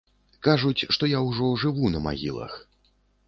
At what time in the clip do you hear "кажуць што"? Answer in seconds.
0.45-1.09